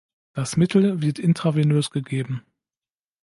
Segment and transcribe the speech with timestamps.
[0.33, 2.41] Das Mittel wird intravenös gegeben.